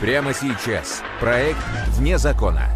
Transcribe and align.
Прямо 0.00 0.34
сейчас. 0.34 1.02
Проект 1.20 1.56
«Вне 1.96 2.18
закона». 2.18 2.68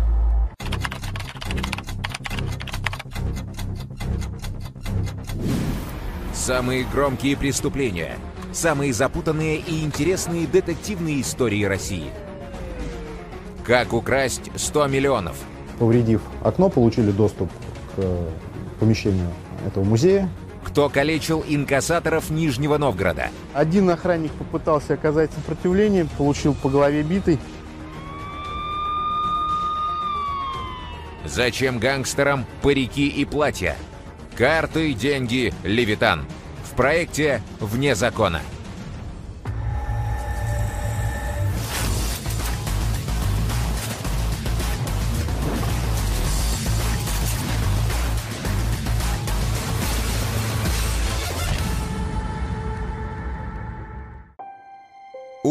Самые 6.33 6.85
громкие 6.85 7.37
преступления. 7.37 8.17
Самые 8.53 8.95
запутанные 8.95 9.59
и 9.59 9.85
интересные 9.85 10.47
детективные 10.47 11.21
истории 11.21 11.63
России. 11.65 12.11
Как 13.67 13.93
украсть 13.93 14.51
100 14.57 14.87
миллионов. 14.87 15.37
Повредив 15.79 16.23
окно, 16.43 16.71
получили 16.71 17.11
доступ 17.11 17.51
к 17.97 18.01
помещению 18.81 19.29
этого 19.67 19.85
музея. 19.85 20.31
Кто 20.71 20.89
калечил 20.89 21.45
инкассаторов 21.49 22.31
Нижнего 22.31 22.79
Новгорода. 22.79 23.31
Один 23.55 23.91
охранник 23.91 24.31
попытался 24.33 24.95
оказать 24.95 25.33
сопротивление, 25.33 26.07
получил 26.17 26.55
по 26.55 26.69
голове 26.69 27.03
битой. 27.03 27.41
Зачем 31.25 31.81
гангстерам 31.81 32.47
парики 32.63 33.09
и 33.09 33.25
платья? 33.25 33.77
Карты, 34.37 34.93
деньги, 34.93 35.53
левитан. 35.65 36.25
В 36.65 36.77
проекте 36.77 37.43
«Вне 37.59 37.97
закона». 37.97 38.41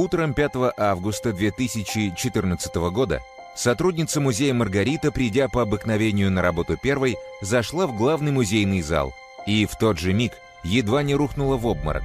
Утром 0.10 0.34
5 0.34 0.74
августа 0.76 1.34
2014 1.34 2.76
года 2.92 3.20
сотрудница 3.56 4.20
музея 4.20 4.56
Маргарита, 4.56 5.12
придя 5.12 5.48
по 5.48 5.62
обыкновению 5.62 6.32
на 6.32 6.42
работу 6.42 6.78
первой, 6.82 7.16
зашла 7.44 7.86
в 7.86 7.96
главный 7.96 8.32
музейный 8.32 8.82
зал 8.82 9.14
и 9.46 9.68
в 9.68 9.78
тот 9.78 10.00
же 10.00 10.12
миг 10.14 10.32
едва 10.64 11.04
не 11.04 11.14
рухнула 11.14 11.58
в 11.58 11.68
обморок. 11.68 12.02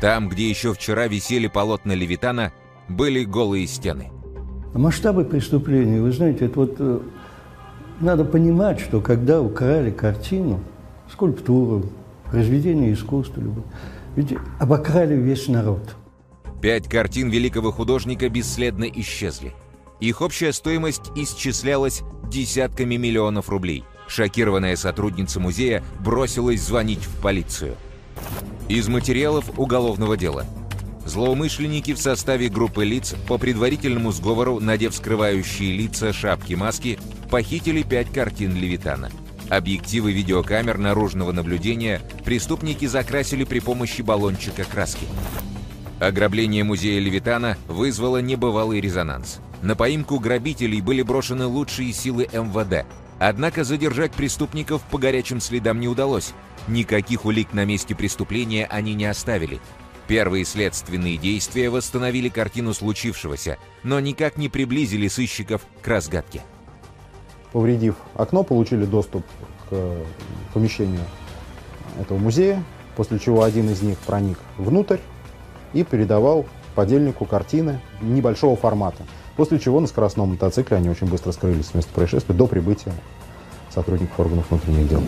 Там, 0.00 0.28
где 0.28 0.50
еще 0.50 0.74
вчера 0.74 1.06
висели 1.06 1.46
полотна 1.46 1.92
Левитана, 1.92 2.50
были 2.88 3.22
голые 3.22 3.68
стены. 3.68 4.10
А 4.74 4.78
масштабы 4.78 5.24
преступления, 5.24 6.00
вы 6.00 6.10
знаете, 6.10 6.46
это 6.46 6.58
вот 6.58 6.74
э, 6.80 6.98
надо 8.00 8.24
понимать, 8.24 8.80
что 8.80 9.00
когда 9.00 9.40
украли 9.40 9.92
картину, 9.92 10.58
скульптуру, 11.12 11.84
произведение 12.28 12.92
искусства, 12.92 13.40
ведь 14.16 14.34
обокрали 14.58 15.14
весь 15.14 15.46
народ– 15.46 15.94
Пять 16.66 16.88
картин 16.88 17.30
великого 17.30 17.70
художника 17.70 18.28
бесследно 18.28 18.90
исчезли. 18.92 19.54
Их 20.00 20.20
общая 20.20 20.52
стоимость 20.52 21.12
исчислялась 21.14 22.02
десятками 22.28 22.96
миллионов 22.96 23.50
рублей. 23.50 23.84
Шокированная 24.08 24.74
сотрудница 24.74 25.38
музея 25.38 25.84
бросилась 26.00 26.60
звонить 26.60 27.04
в 27.04 27.20
полицию. 27.22 27.76
Из 28.68 28.88
материалов 28.88 29.44
уголовного 29.56 30.16
дела. 30.16 30.44
Злоумышленники 31.04 31.94
в 31.94 32.00
составе 32.00 32.48
группы 32.48 32.84
лиц 32.84 33.14
по 33.28 33.38
предварительному 33.38 34.10
сговору, 34.10 34.58
надев 34.58 34.92
скрывающие 34.96 35.70
лица 35.70 36.12
шапки-маски, 36.12 36.98
похитили 37.30 37.84
пять 37.84 38.10
картин 38.10 38.56
Левитана. 38.56 39.12
Объективы 39.50 40.10
видеокамер 40.10 40.78
наружного 40.78 41.30
наблюдения 41.30 42.00
преступники 42.24 42.86
закрасили 42.86 43.44
при 43.44 43.60
помощи 43.60 44.02
баллончика 44.02 44.64
краски. 44.64 45.06
Ограбление 45.98 46.62
музея 46.62 47.00
Левитана 47.00 47.56
вызвало 47.68 48.18
небывалый 48.18 48.80
резонанс. 48.80 49.40
На 49.62 49.74
поимку 49.74 50.18
грабителей 50.18 50.82
были 50.82 51.00
брошены 51.00 51.46
лучшие 51.46 51.92
силы 51.94 52.28
МВД. 52.30 52.86
Однако 53.18 53.64
задержать 53.64 54.12
преступников 54.12 54.82
по 54.90 54.98
горячим 54.98 55.40
следам 55.40 55.80
не 55.80 55.88
удалось. 55.88 56.34
Никаких 56.68 57.24
улик 57.24 57.54
на 57.54 57.64
месте 57.64 57.94
преступления 57.94 58.66
они 58.66 58.92
не 58.92 59.06
оставили. 59.06 59.58
Первые 60.06 60.44
следственные 60.44 61.16
действия 61.16 61.70
восстановили 61.70 62.28
картину 62.28 62.74
случившегося, 62.74 63.56
но 63.82 63.98
никак 63.98 64.36
не 64.36 64.50
приблизили 64.50 65.08
сыщиков 65.08 65.62
к 65.80 65.88
разгадке. 65.88 66.42
Повредив 67.52 67.94
окно, 68.14 68.44
получили 68.44 68.84
доступ 68.84 69.24
к 69.70 69.96
помещению 70.52 71.00
этого 71.98 72.18
музея, 72.18 72.62
после 72.96 73.18
чего 73.18 73.42
один 73.42 73.70
из 73.70 73.80
них 73.80 73.96
проник 73.98 74.38
внутрь, 74.58 74.98
и 75.76 75.84
передавал 75.84 76.46
подельнику 76.74 77.24
картины 77.24 77.80
небольшого 78.00 78.56
формата. 78.56 79.04
После 79.36 79.58
чего 79.58 79.80
на 79.80 79.86
скоростном 79.86 80.30
мотоцикле 80.30 80.78
они 80.78 80.88
очень 80.88 81.06
быстро 81.06 81.32
скрылись 81.32 81.66
с 81.66 81.74
места 81.74 81.92
происшествия 81.92 82.34
до 82.34 82.46
прибытия 82.46 82.92
сотрудников 83.70 84.18
органов 84.18 84.50
внутренних 84.50 84.88
дел. 84.88 85.02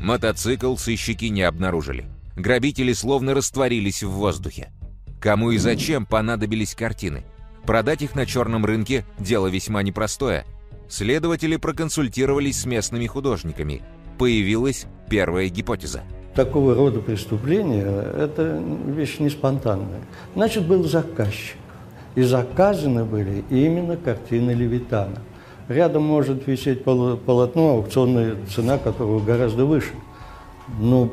Мотоцикл 0.00 0.76
сыщики 0.76 1.26
не 1.26 1.42
обнаружили. 1.42 2.06
Грабители 2.34 2.92
словно 2.92 3.34
растворились 3.34 4.02
в 4.02 4.10
воздухе. 4.10 4.72
Кому 5.20 5.52
и 5.52 5.58
зачем 5.58 6.06
понадобились 6.06 6.74
картины? 6.74 7.24
Продать 7.64 8.02
их 8.02 8.14
на 8.14 8.26
черном 8.26 8.64
рынке– 8.64 9.04
дело 9.18 9.48
весьма 9.48 9.82
непростое. 9.82 10.44
Следователи 10.88 11.56
проконсультировались 11.56 12.60
с 12.60 12.66
местными 12.66 13.06
художниками. 13.06 13.82
Появилась 14.18 14.86
первая 15.08 15.48
гипотеза– 15.48 16.02
такого 16.38 16.72
рода 16.72 17.00
преступления– 17.00 17.84
это 18.16 18.62
вещь 18.86 19.18
не 19.18 19.28
спонтанная. 19.28 20.02
Значит, 20.36 20.68
был 20.68 20.84
заказчик. 20.84 21.56
И 22.14 22.22
заказаны 22.22 23.04
были 23.04 23.42
именно 23.50 23.96
картины 23.96 24.52
Левитана. 24.52 25.18
Рядом 25.66 26.04
может 26.04 26.46
висеть 26.46 26.84
полотно, 26.84 27.70
аукционная 27.70 28.36
цена 28.54 28.78
которого 28.78 29.18
гораздо 29.18 29.64
выше. 29.64 29.90
Но 30.78 31.10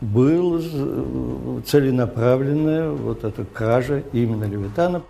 была 0.00 0.62
целенаправленная 1.66 2.88
вот 2.88 3.22
эта 3.22 3.44
кража 3.44 4.02
именно 4.14 4.44
Левитана. 4.44 5.02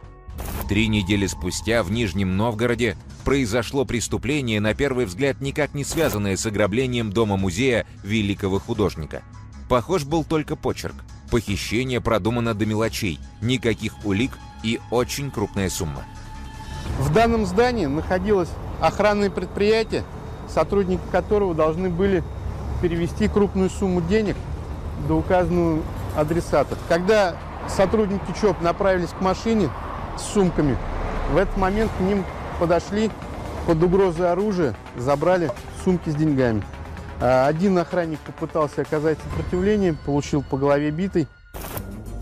Три 0.69 0.89
недели 0.89 1.29
спустя 1.29 1.85
в 1.85 1.93
Нижнем 1.93 2.37
Новгороде 2.37 2.97
произошло 3.25 3.85
преступление, 3.85 4.61
на 4.61 4.75
первый 4.75 5.07
взгляд 5.07 5.41
никак 5.41 5.75
не 5.75 5.85
связанное 5.85 6.37
с 6.37 6.45
ограблением 6.45 7.13
дома-музея 7.13 7.87
великого 8.03 8.59
художника– 8.59 9.23
Похож 9.69 10.05
был 10.05 10.25
только 10.25 10.57
почерк. 10.57 10.95
Похищение 11.31 12.01
продумано 12.01 12.55
до 12.55 12.67
мелочей, 12.67 13.19
никаких 13.41 14.05
улик 14.05 14.33
и 14.63 14.81
очень 14.91 15.31
крупная 15.31 15.71
сумма. 15.71 16.05
В 16.99 17.13
данном 17.13 17.47
здании 17.47 17.87
находилось 17.87 18.51
охранное 18.81 19.31
предприятие, 19.31 20.05
сотрудники 20.49 21.03
которого 21.11 21.55
должны 21.55 21.89
были 21.89 22.23
перевести 22.83 23.29
крупную 23.29 23.71
сумму 23.71 24.01
денег 24.03 24.37
до 25.09 25.15
указанного 25.15 25.83
адресата. 26.17 26.77
Когда 26.89 27.37
сотрудники 27.69 28.35
ЧОП 28.41 28.61
направились 28.61 29.09
к 29.11 29.21
машине 29.21 29.71
с 30.19 30.23
сумками, 30.35 30.77
в 31.33 31.37
этот 31.37 31.57
момент 31.57 31.91
к 31.97 32.01
ним 32.01 32.25
подошли 32.61 33.11
под 33.67 33.83
угрозой 33.83 34.31
оружия, 34.31 34.75
забрали 34.97 35.51
сумки 35.85 36.11
с 36.11 36.15
деньгами. 36.15 36.63
А, 37.27 37.47
один 37.47 37.79
охранник 37.79 38.19
попытался 38.19 38.83
оказать 38.83 39.17
сопротивление, 39.19 39.95
получил 39.95 40.43
по 40.43 40.59
голове 40.59 40.91
битой. 40.91 41.27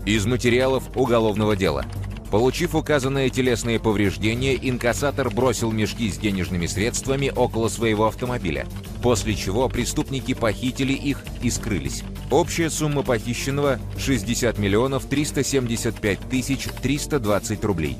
Из 0.05 0.25
материалов 0.25 0.95
уголовного 0.95 1.57
дела. 1.57 1.83
Получив 2.31 2.73
указанное 2.73 3.29
телесные 3.29 3.81
повреждения, 3.81 4.55
инкассатор 4.55 5.29
бросил 5.29 5.73
мешки 5.73 6.09
с 6.09 6.17
денежными 6.17 6.67
средствами 6.67 7.33
около 7.35 7.67
своего 7.67 8.07
автомобиля, 8.07 8.65
после 9.01 9.35
чего 9.35 9.67
преступники 9.67 10.33
похитили 10.33 10.93
их 10.93 11.17
и 11.41 11.49
скрылись. 11.51 12.03
Общая 12.31 12.69
сумма 12.69 13.03
похищенного– 13.03 13.79
60 13.97 14.57
миллионов 14.57 15.03
375 15.07 16.19
тысяч 16.29 16.69
320 16.81 17.61
рублей. 17.65 17.97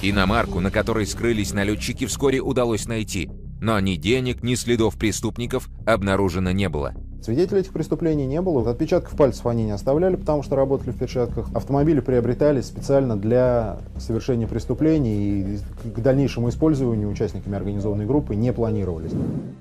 Иномарку, 0.00 0.60
на 0.60 0.70
которой 0.70 1.06
скрылись 1.06 1.52
налетчики, 1.52 2.06
вскоре 2.06 2.40
удалось 2.40 2.86
найти– 2.86 3.28
но 3.60 3.78
ни 3.80 3.96
денег, 3.96 4.42
ни 4.42 4.54
следов 4.54 4.96
преступников 4.96 5.68
обнаружено 5.86 6.50
не 6.52 6.68
было. 6.68 6.94
Свидетелей 7.22 7.60
этих 7.60 7.72
преступлений 7.72 8.26
не 8.26 8.40
было. 8.40 8.68
Отпечатков 8.70 9.14
пальцев 9.16 9.46
они 9.46 9.64
не 9.64 9.72
оставляли, 9.72 10.16
потому 10.16 10.42
что 10.42 10.56
работали 10.56 10.90
в 10.90 10.98
перчатках. 10.98 11.48
Автомобили 11.54 12.00
приобретались 12.00 12.66
специально 12.66 13.16
для 13.16 13.78
совершения 13.98 14.46
преступлений 14.46 15.58
и 15.84 15.88
к 15.88 16.00
дальнейшему 16.00 16.48
использованию 16.48 17.10
участниками 17.10 17.56
организованной 17.56 18.06
группы 18.06 18.34
не 18.34 18.52
планировались. 18.52 19.12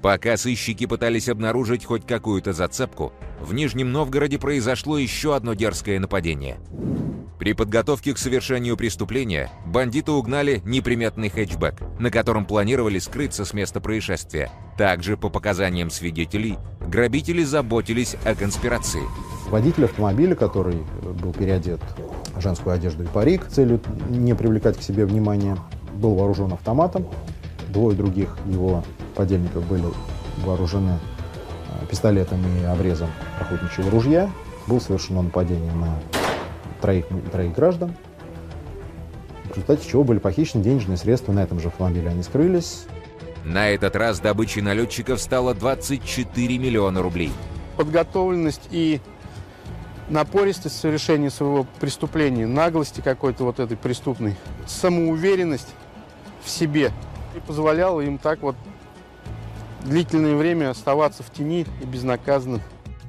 Пока 0.02 0.38
сыщики 0.38 0.86
пытались 0.86 1.28
обнаружить 1.28 1.84
хоть 1.86 2.06
какую-то 2.06 2.54
зацепку, 2.54 3.12
в 3.42 3.54
Нижнем 3.54 3.92
Новгороде 3.92 4.40
произошло 4.40 4.98
еще 4.98 5.36
одно 5.36 5.54
дерзкое 5.54 6.00
нападение. 6.00 6.58
При 7.40 7.54
подготовке 7.54 8.14
к 8.14 8.18
совершению 8.18 8.76
преступления 8.76 9.50
бандиты 9.66 10.12
угнали 10.12 10.62
неприметный 10.66 11.30
хэтчбэк, 11.30 11.76
на 11.98 12.12
котором 12.12 12.46
планировали 12.46 13.00
скрыться 13.00 13.46
с 13.46 13.54
места 13.54 13.80
происшествия. 13.80 14.52
Также, 14.80 15.18
по 15.18 15.28
показаниям 15.28 15.90
свидетелей, 15.90 16.58
грабители 16.80 17.44
заботились 17.44 18.16
о 18.24 18.34
конспирации. 18.34 19.02
Водитель 19.50 19.84
автомобиля, 19.84 20.36
который 20.36 20.78
был 21.22 21.34
переодет 21.34 21.82
в 22.34 22.40
женскую 22.40 22.74
одежду 22.74 23.04
и 23.04 23.08
парик, 23.08 23.46
целью 23.50 23.82
не 24.08 24.34
привлекать 24.34 24.78
к 24.78 24.82
себе 24.82 25.06
внимание 25.06 25.58
был 25.96 26.16
вооружен 26.16 26.54
автоматом, 26.54 27.06
двое 27.68 27.94
других 27.98 28.38
его 28.46 28.86
подельников 29.16 29.68
были 29.68 29.84
вооружены 30.46 30.98
э, 31.82 31.86
пистолетом 31.88 32.40
и 32.62 32.64
обрезом 32.64 33.10
охотничьего 33.42 33.92
ружья. 33.92 34.32
Было 34.66 34.80
совершено 34.80 35.24
нападение 35.24 35.74
на 35.74 36.00
троих, 36.80 37.06
троих 37.34 37.54
граждан, 37.54 37.94
в 39.44 39.50
результате 39.50 39.90
чего 39.90 40.06
были 40.06 40.20
похищены 40.20 40.64
денежные 40.64 40.96
средства 40.96 41.34
на 41.34 41.44
этом 41.44 41.60
же 41.60 41.68
автомобиле. 41.68 42.08
Они 42.08 42.24
скрылись. 42.24 42.86
На 43.46 43.70
этот 43.70 43.96
раз 43.96 44.20
добычей 44.20 44.62
налетчиков 44.62 45.20
стало 45.22 45.54
24 45.54 46.58
миллиона 46.58 47.02
рублей. 47.02 47.32
Подготовленность 47.78 48.68
и 48.72 49.00
напористость 50.10 50.76
в 50.76 50.80
совершении 50.80 51.30
своего 51.30 51.66
преступления, 51.80 52.48
наглости 52.48 53.02
какой-то 53.02 53.44
вот 53.44 53.60
этой 53.60 53.78
преступной, 53.78 54.36
самоуверенность 54.68 55.70
в 56.44 56.50
себе 56.50 56.92
и 57.36 57.40
позволяла 57.40 58.02
им 58.02 58.18
так 58.18 58.42
вот 58.42 58.56
длительное 59.84 60.36
время 60.36 60.70
оставаться 60.70 61.24
в 61.24 61.32
тени 61.32 61.66
и 61.82 61.86
безнаказанным. 61.86 62.62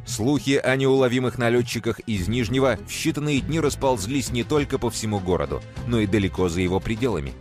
Слухи 0.07 0.57
о 0.57 0.77
неуловимых 0.77 1.39
налетчиках 1.39 2.01
из 2.01 2.27
Нижнего 2.29 2.79
в 2.87 2.91
считанные 2.91 3.41
дни 3.41 3.61
расползлись 3.61 4.31
не 4.31 4.45
только 4.45 4.79
по 4.79 4.91
всему 4.91 5.21
городу, 5.21 5.63
но 5.87 6.01
и 6.01 6.07
далеко 6.07 6.49
за 6.49 6.61
его 6.61 6.81
пределами. 6.81 7.33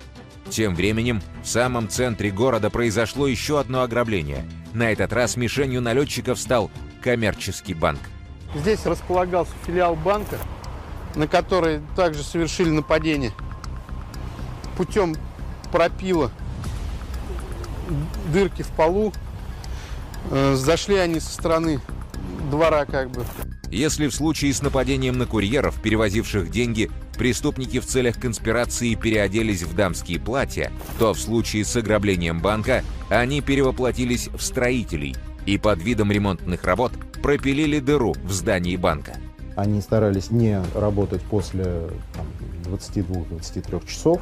Тем 0.50 0.75
временем 0.75 1.22
в 1.44 1.48
самом 1.48 1.90
центре 1.90 2.31
города 2.31 2.69
произошло 2.69 3.28
еще 3.28 3.60
одно 3.60 3.81
ограбление. 3.84 4.46
На 4.74 4.92
этот 4.92 5.13
раз 5.13 5.38
мишенью 5.38 5.81
налетчиков 5.81 6.40
стал 6.40 6.72
коммерческий 7.01 7.74
банк. 7.74 8.00
Здесь 8.56 8.86
располагался 8.86 9.51
филиал 9.66 9.96
банка, 9.96 10.38
на 11.16 11.28
который 11.28 11.81
также 11.96 12.24
совершили 12.24 12.69
нападение 12.69 13.31
путем 14.80 15.18
пропила 15.74 16.31
дырки 18.31 18.62
в 18.62 18.69
полу. 18.69 19.12
Э, 20.31 20.56
Зашли 20.56 20.95
они 20.95 21.19
со 21.19 21.34
стороны 21.34 21.81
двора 22.50 22.86
как 22.86 23.12
бы. 23.12 23.25
Если 23.69 24.07
в 24.07 24.16
случае 24.16 24.54
с 24.54 24.62
нападением 24.62 25.18
на 25.18 25.25
курьеров, 25.25 25.81
перевозивших 25.81 26.50
деньги, 26.50 26.90
преступники 27.19 27.81
в 27.81 27.86
целях 27.86 28.18
конспирации 28.18 28.95
переоделись 28.95 29.63
в 29.63 29.75
дамские 29.75 30.21
платья, 30.21 30.71
то 30.98 31.13
в 31.13 31.19
случае 31.19 31.66
с 31.66 31.75
ограблением 31.75 32.39
банка 32.39 32.81
они 33.10 33.42
перевоплотились 33.42 34.30
в 34.30 34.42
строителей 34.42 35.18
и 35.45 35.57
под 35.57 35.83
видом 35.83 36.13
ремонтных 36.13 36.63
работ 36.63 36.94
пропилили 37.21 37.80
дыру 37.80 38.16
в 38.24 38.31
здании 38.31 38.77
банка. 38.77 39.18
Они 39.57 39.81
старались 39.81 40.31
не 40.31 40.62
работать 40.74 41.21
после 41.24 41.89
там, 42.13 42.25
22-23 42.74 43.86
часов, 43.86 44.21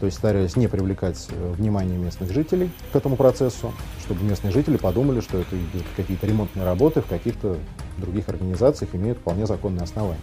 то 0.00 0.06
есть 0.06 0.18
старались 0.18 0.56
не 0.56 0.66
привлекать 0.66 1.28
э, 1.30 1.52
внимание 1.52 1.98
местных 1.98 2.32
жителей 2.32 2.68
к 2.92 2.96
этому 2.96 3.14
процессу, 3.14 3.72
чтобы 4.04 4.24
местные 4.24 4.52
жители 4.52 4.76
подумали, 4.76 5.20
что 5.20 5.38
это 5.38 5.56
какие-то 5.96 6.26
ремонтные 6.26 6.64
работы 6.64 7.00
в 7.00 7.06
каких-то 7.06 7.58
других 7.98 8.28
организациях, 8.28 8.92
имеют 8.94 9.18
вполне 9.18 9.46
законные 9.46 9.84
основания. 9.84 10.18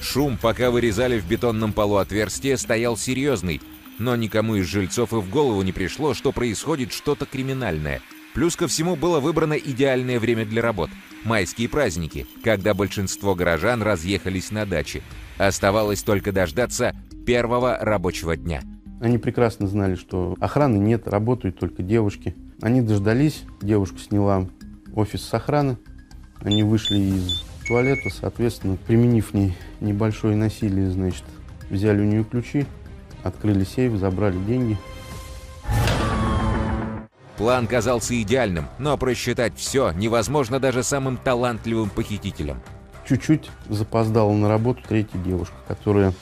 Шум, 0.00 0.38
пока 0.40 0.70
вырезали 0.70 1.18
в 1.18 1.26
бетонном 1.26 1.72
полу 1.72 1.96
отверстие, 1.96 2.56
стоял 2.56 2.96
серьезный, 2.96 3.60
но 3.98 4.16
никому 4.16 4.56
из 4.56 4.66
жильцов 4.66 5.12
и 5.12 5.16
в 5.16 5.30
голову 5.30 5.62
не 5.62 5.72
пришло, 5.72 6.14
что 6.14 6.32
происходит 6.32 6.92
что-то 6.92 7.26
криминальное. 7.26 8.00
Плюс 8.34 8.56
ко 8.56 8.68
всему 8.68 8.96
было 8.96 9.20
выбрано 9.20 9.54
идеальное 9.54 10.20
время 10.20 10.44
для 10.44 10.62
работ– 10.62 10.90
майские 11.24 11.68
праздники, 11.68 12.26
когда 12.44 12.74
большинство 12.74 13.34
горожан 13.34 13.82
разъехались 13.82 14.50
на 14.50 14.66
дачи. 14.66 15.02
Оставалось 15.38 16.02
только 16.02 16.32
дождаться 16.32 16.94
первого 17.24 17.78
рабочего 17.80 18.36
дня– 18.36 18.62
они 19.00 19.18
прекрасно 19.18 19.66
знали, 19.66 19.94
что 19.94 20.36
охраны 20.40 20.78
нет, 20.78 21.06
работают 21.06 21.58
только 21.58 21.82
девушки. 21.82 22.34
Они 22.62 22.80
дождались, 22.80 23.44
девушка 23.60 23.98
сняла 23.98 24.48
офис 24.94 25.22
с 25.22 25.34
охраны. 25.34 25.76
Они 26.40 26.62
вышли 26.62 26.98
из 26.98 27.44
туалета, 27.66 28.10
соответственно, 28.10 28.76
применив 28.76 29.34
не, 29.34 29.56
небольшое 29.80 30.36
насилие, 30.36 30.90
значит, 30.90 31.24
взяли 31.70 32.00
у 32.00 32.04
нее 32.04 32.24
ключи, 32.24 32.66
открыли 33.22 33.64
сейф, 33.64 33.92
забрали 33.98 34.38
деньги. 34.38 34.78
План 37.36 37.66
казался 37.66 38.20
идеальным, 38.20 38.66
но 38.78 38.96
просчитать 38.96 39.52
все 39.56 39.92
невозможно 39.92 40.58
даже 40.58 40.82
самым 40.82 41.18
талантливым 41.18 41.90
похитителям. 41.90 42.62
Чуть-чуть 43.06 43.50
запоздала 43.68 44.32
на 44.32 44.48
работу 44.48 44.82
третья 44.88 45.18
девушка, 45.18 45.54
которая 45.68 46.12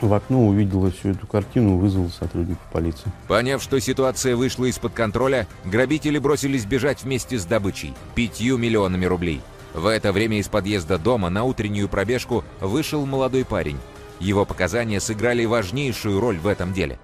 в 0.00 0.12
окно 0.14 0.46
увидела 0.46 0.92
всю 0.92 1.10
эту 1.10 1.26
картину 1.26 1.76
и 1.76 1.80
вызвала 1.80 2.08
сотрудника 2.08 2.60
полиции. 2.72 3.10
Поняв, 3.26 3.60
что 3.60 3.80
ситуация 3.80 4.36
вышла 4.36 4.66
из-под 4.66 4.92
контроля, 4.92 5.48
грабители 5.64 6.18
бросились 6.18 6.64
бежать 6.66 7.02
вместе 7.02 7.36
с 7.36 7.44
добычей– 7.44 7.94
пятью 8.14 8.58
миллионами 8.58 9.06
рублей. 9.06 9.40
В 9.74 9.86
это 9.86 10.12
время 10.12 10.38
из 10.38 10.48
подъезда 10.48 10.98
дома 10.98 11.28
на 11.28 11.44
утреннюю 11.44 11.88
пробежку 11.88 12.44
вышел 12.60 13.04
молодой 13.06 13.44
парень. 13.44 13.78
Его 14.18 14.44
показания 14.44 15.00
сыграли 15.00 15.44
важнейшую 15.44 16.20
роль 16.20 16.38
в 16.38 16.46
этом 16.46 16.72
деле. 16.72 16.98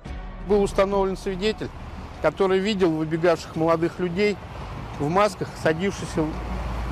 Был 0.48 0.62
установлен 0.62 1.16
свидетель, 1.16 1.68
который 2.22 2.58
видел 2.58 2.90
выбегавших 2.90 3.54
молодых 3.56 3.98
людей 4.00 4.36
в 4.98 5.08
масках, 5.08 5.48
садившихся 5.62 6.24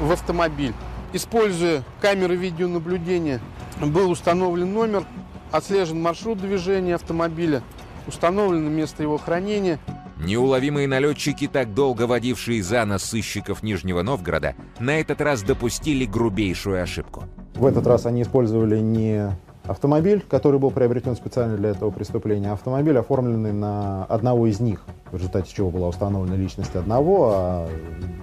в 0.01 0.13
автомобиль. 0.13 0.75
Используя 1.13 1.83
камеры 2.01 2.37
видеонаблюдения, 2.37 3.41
был 3.81 4.11
установлен 4.11 4.73
номер 4.73 5.05
Отслежен 5.53 6.01
маршрут 6.01 6.41
движения 6.41 6.95
автомобиля, 6.95 7.63
установлено 8.07 8.71
место 8.71 9.03
его 9.03 9.19
хранения. 9.19 9.79
Неуловимые 10.23 10.87
налетчики, 10.87 11.49
так 11.49 11.75
долго 11.75 12.07
водившие 12.07 12.63
за 12.63 12.85
нос 12.85 13.03
сыщиков 13.03 13.65
Нижнего 13.65 14.03
Новгорода, 14.03 14.55
на 14.79 15.01
этот 15.01 15.21
раз 15.21 15.43
допустили 15.43 16.05
грубейшую 16.05 16.81
ошибку. 16.81 17.25
В 17.57 17.67
этот 17.67 17.87
раз 17.89 18.07
они 18.07 18.23
использовали 18.23 18.79
не 18.79 19.37
автомобиль, 19.65 20.25
который 20.29 20.61
был 20.61 20.71
приобретен 20.71 21.17
специально 21.17 21.57
для 21.57 21.71
этого 21.71 21.91
преступления, 21.91 22.51
а 22.51 22.53
автомобиль, 22.53 22.97
оформленный 22.99 23.53
на 23.53 24.05
одного 24.05 24.47
из 24.47 24.61
них, 24.61 24.83
в 25.11 25.17
результате 25.17 25.53
чего 25.53 25.71
была 25.71 25.89
установлена 25.89 26.37
личность 26.37 26.77
одного, 26.77 27.33
а 27.35 27.69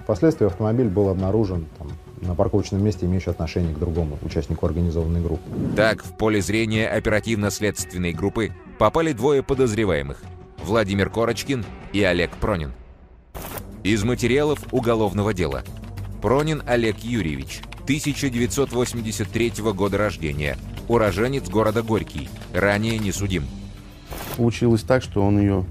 впоследствии 0.04 0.46
автомобиль 0.46 0.88
был 0.88 1.10
обнаружен 1.10 1.66
там, 1.78 1.88
на 2.22 2.34
парковочном 2.34 2.82
месте, 2.82 3.04
имеющий 3.04 3.30
отношение 3.30 3.74
к 3.74 3.78
другому 3.78 4.18
участнику 4.22 4.64
организованной 4.64 5.20
группы. 5.20 5.42
Так, 5.76 6.02
в 6.02 6.16
поле 6.16 6.40
зрения 6.40 6.88
оперативно-следственной 6.88 8.12
группы 8.12 8.52
попали 8.78 9.12
двое 9.12 9.42
подозреваемых– 9.42 10.22
Владимир 10.64 11.10
Корочкин 11.10 11.64
и 11.92 12.02
Олег 12.02 12.30
Пронин. 12.36 12.72
Из 13.82 14.04
материалов 14.04 14.60
уголовного 14.72 15.34
дела. 15.34 15.62
Пронин 16.22 16.62
Олег 16.66 16.98
Юрьевич, 16.98 17.60
1983 17.84 19.52
года 19.72 19.98
рождения, 19.98 20.56
уроженец 20.88 21.48
города 21.48 21.82
Горький, 21.82 22.28
ранее 22.52 22.98
не 22.98 23.12
судим. 23.12 23.44
Получилось 24.36 24.82
так, 24.82 25.02
что 25.02 25.22
он 25.22 25.40
ее 25.40 25.64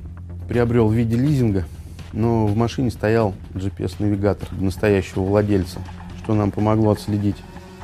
приобрел 0.48 0.88
в 0.88 0.94
виде 0.94 1.16
лизинга, 1.16 1.66
но 2.14 2.48
в 2.48 2.56
машине 2.56 2.92
стоял 2.92 3.36
GPS-навигатор 3.54 4.50
настоящего 4.54 5.24
владельца– 5.24 5.80
что 6.30 6.36
нам 6.36 6.52
помогло 6.52 6.92
отследить 6.92 7.38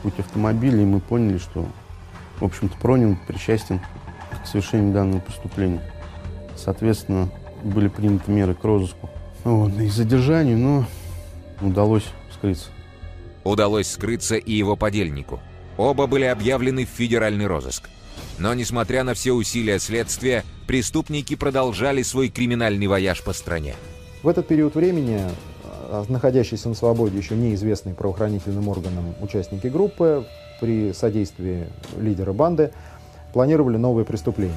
путь 0.04 0.20
автомобиля, 0.20 0.80
и 0.80 0.86
мы 0.86 1.00
поняли, 1.00 1.40
что, 1.40 1.66
в 2.40 2.46
общем-то, 2.46 2.78
Пронин 2.78 3.18
причастен 3.28 3.80
к 4.44 4.46
совершению 4.46 4.94
данного 4.94 5.20
преступления. 5.20 5.82
Соответственно, 6.56 7.30
были 7.64 7.88
приняты 7.88 8.32
меры 8.32 8.54
к 8.54 8.64
розыску 8.64 9.10
вот, 9.44 9.74
и 9.80 9.88
задержанию, 9.90 10.58
но 10.58 10.86
удалось 11.62 12.06
скрыться. 12.34 12.70
Удалось 13.44 13.88
скрыться 13.88 14.36
и 14.36 14.54
его 14.54 14.76
подельнику. 14.76 15.40
Оба 15.78 16.08
были 16.08 16.26
объявлены 16.26 16.86
в 16.86 16.90
федеральный 16.90 17.48
розыск. 17.48 17.90
Но, 18.40 18.54
несмотря 18.54 19.04
на 19.04 19.14
все 19.14 19.34
усилия 19.34 19.80
следствия, 19.80 20.44
преступники 20.68 21.36
продолжали 21.36 22.02
свой 22.02 22.30
криминальный 22.30 22.88
вояж 22.88 23.24
по 23.24 23.34
стране. 23.34 23.76
В 24.24 24.28
этот 24.28 24.48
период 24.48 24.76
времени 24.76 25.22
а 25.90 26.06
находящиеся 26.10 26.70
на 26.70 26.76
свободе 26.76 27.18
еще 27.18 27.36
неизвестные 27.36 27.96
правоохранительным 27.96 28.68
органам 28.68 29.16
участники 29.22 29.68
группы 29.68 30.26
при 30.60 30.94
содействии 30.94 31.68
лидера 32.00 32.34
банды 32.34 32.72
планировали 33.34 33.78
новые 33.78 34.06
преступления. 34.06 34.56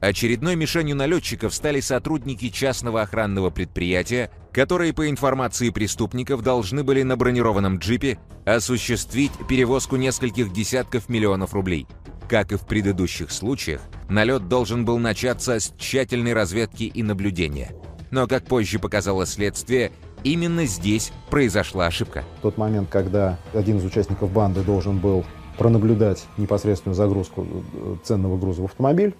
Очередной 0.00 0.54
мишенью 0.56 0.96
налетчиков 0.96 1.54
стали 1.54 1.80
сотрудники 1.80 2.48
частного 2.50 3.02
охранного 3.02 3.50
предприятия, 3.50 4.30
которые, 4.52 4.92
по 4.92 5.08
информации 5.08 5.70
преступников, 5.70 6.42
должны 6.42 6.84
были 6.84 7.02
на 7.02 7.16
бронированном 7.16 7.78
джипе 7.78 8.18
осуществить 8.44 9.32
перевозку 9.48 9.96
нескольких 9.96 10.52
десятков 10.52 11.08
миллионов 11.08 11.52
рублей. 11.54 11.86
Как 12.28 12.52
и 12.52 12.56
в 12.56 12.66
предыдущих 12.66 13.30
случаях, 13.30 13.80
налет 14.08 14.48
должен 14.48 14.84
был 14.84 14.98
начаться 14.98 15.58
с 15.58 15.72
тщательной 15.76 16.32
разведки 16.32 16.84
и 16.84 17.02
наблюдения– 17.02 17.72
но, 18.10 18.26
как 18.26 18.44
позже 18.44 18.78
показало 18.78 19.26
следствие, 19.26 19.92
именно 20.24 20.64
здесь 20.66 21.12
произошла 21.30 21.86
ошибка. 21.86 22.24
В 22.38 22.42
тот 22.42 22.56
момент, 22.56 22.88
когда 22.90 23.38
один 23.52 23.78
из 23.78 23.84
участников 23.84 24.32
банды 24.32 24.62
должен 24.62 24.98
был 24.98 25.24
пронаблюдать 25.58 26.24
непосредственную 26.36 26.94
загрузку 26.94 27.46
э, 27.46 27.96
ценного 28.04 28.38
груза 28.38 28.62
в 28.62 28.66
автомобиль, 28.66 29.14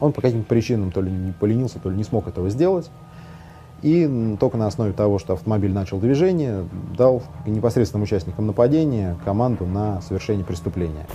Он 0.00 0.12
по 0.12 0.20
каким-то 0.20 0.48
причинам 0.48 0.90
то 0.90 1.00
ли 1.00 1.10
не 1.10 1.32
поленился, 1.32 1.78
то 1.78 1.90
ли 1.90 1.96
не 1.96 2.04
смог 2.04 2.28
этого 2.28 2.50
сделать. 2.50 2.90
И 3.82 4.36
только 4.40 4.56
на 4.56 4.66
основе 4.66 4.92
того, 4.92 5.18
что 5.18 5.34
автомобиль 5.34 5.72
начал 5.72 5.98
движение, 5.98 6.68
дал 6.96 7.22
непосредственным 7.46 8.02
участникам 8.02 8.46
нападения 8.46 9.16
команду 9.24 9.66
на 9.66 10.00
совершение 10.00 10.44
преступления. 10.44 11.06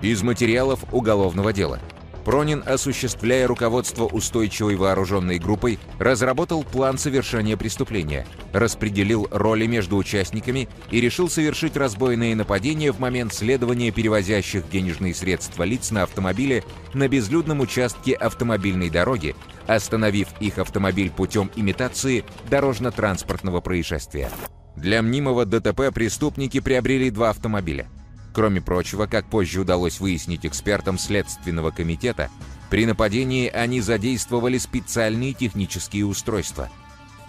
Из 0.00 0.22
материалов 0.22 0.84
уголовного 0.90 1.52
дела. 1.52 1.78
Пронин, 2.24 2.62
осуществляя 2.64 3.48
руководство 3.48 4.04
устойчивой 4.04 4.76
вооруженной 4.76 5.38
группой, 5.38 5.78
разработал 5.98 6.62
план 6.62 6.96
совершения 6.96 7.56
преступления, 7.56 8.26
распределил 8.52 9.26
роли 9.30 9.66
между 9.66 9.96
участниками 9.96 10.68
и 10.90 11.00
решил 11.00 11.28
совершить 11.28 11.76
разбойные 11.76 12.36
нападения 12.36 12.92
в 12.92 13.00
момент 13.00 13.34
следования 13.34 13.90
перевозящих 13.90 14.68
денежные 14.70 15.14
средства 15.14 15.64
лиц 15.64 15.90
на 15.90 16.04
автомобиле 16.04 16.62
на 16.94 17.08
безлюдном 17.08 17.60
участке 17.60 18.14
автомобильной 18.14 18.90
дороги, 18.90 19.34
остановив 19.66 20.28
их 20.38 20.58
автомобиль 20.58 21.10
путем 21.10 21.50
имитации 21.56 22.24
дорожно-транспортного 22.48 23.60
происшествия. 23.60 24.30
Для 24.76 25.02
мнимого 25.02 25.44
ДТП 25.44 25.92
преступники 25.92 26.60
приобрели 26.60 27.10
два 27.10 27.30
автомобиля– 27.30 27.88
Кроме 28.32 28.62
прочего, 28.62 29.06
как 29.06 29.26
позже 29.26 29.60
удалось 29.60 30.00
выяснить 30.00 30.46
экспертам 30.46 30.98
Следственного 30.98 31.70
комитета, 31.70 32.30
при 32.70 32.86
нападении 32.86 33.48
они 33.48 33.82
задействовали 33.82 34.56
специальные 34.56 35.34
технические 35.34 36.06
устройства. 36.06 36.70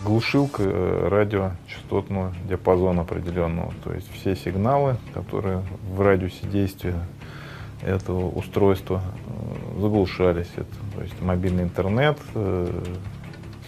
Глушилка 0.01 0.63
э, 0.63 1.07
радиочастотного 1.09 2.33
диапазона 2.47 3.01
определенного, 3.01 3.73
то 3.83 3.93
есть 3.93 4.07
все 4.13 4.35
сигналы, 4.35 4.97
которые 5.13 5.63
в 5.93 5.99
радиусе 6.01 6.45
действия 6.47 6.95
этого 7.81 8.29
устройства 8.29 9.01
э, 9.03 9.81
заглушались. 9.81 10.49
Это, 10.55 10.73
то 10.95 11.01
есть 11.01 11.21
мобильный 11.21 11.63
интернет, 11.63 12.17
э, 12.35 12.83